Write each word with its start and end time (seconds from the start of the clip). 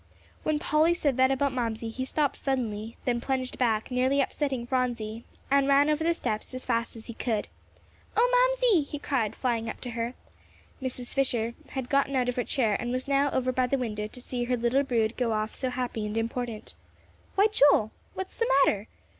When 0.41 0.57
Polly 0.57 0.95
said 0.95 1.15
that 1.17 1.29
about 1.29 1.53
Mamsie, 1.53 1.89
he 1.91 2.05
stopped 2.05 2.35
suddenly, 2.37 2.97
then 3.05 3.21
plunged 3.21 3.59
back, 3.59 3.91
nearly 3.91 4.19
upsetting 4.19 4.65
Phronsie, 4.65 5.25
and 5.51 5.67
ran 5.67 5.91
over 5.91 6.03
the 6.03 6.15
steps 6.15 6.55
as 6.55 6.65
fast 6.65 6.95
as 6.95 7.05
he 7.05 7.13
could. 7.13 7.49
"Oh, 8.17 8.27
Mamsie," 8.49 8.81
he 8.81 8.97
cried, 8.97 9.35
flying 9.35 9.69
up 9.69 9.79
to 9.81 9.91
her. 9.91 10.15
Mrs. 10.81 11.13
Fisher 11.13 11.53
had 11.69 11.87
gotten 11.87 12.15
out 12.15 12.27
of 12.29 12.35
her 12.37 12.43
chair, 12.43 12.75
and 12.81 12.89
was 12.91 13.07
now 13.07 13.29
over 13.29 13.51
by 13.51 13.67
the 13.67 13.77
window 13.77 14.07
to 14.07 14.19
see 14.21 14.45
her 14.45 14.57
little 14.57 14.81
brood 14.81 15.15
go 15.17 15.33
off 15.33 15.55
so 15.55 15.69
happy 15.69 16.07
and 16.07 16.17
important. 16.17 16.73
"Why, 17.35 17.45
Joel!" 17.45 17.51
she 17.51 17.75
exclaimed, 17.75 17.91
"what's 18.15 18.37
the 18.39 18.49
matter?" 18.65 18.87